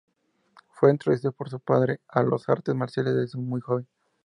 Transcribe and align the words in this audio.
Fue 0.71 0.89
introducido 0.89 1.31
por 1.31 1.47
su 1.51 1.59
padre 1.59 1.99
a 2.07 2.23
las 2.23 2.49
Artes 2.49 2.73
Marciales 2.73 3.13
desde 3.13 3.37
muy 3.39 3.61
joven. 3.61 3.85